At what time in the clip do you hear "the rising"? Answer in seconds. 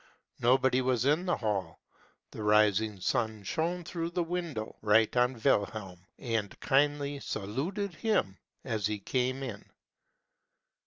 2.31-2.99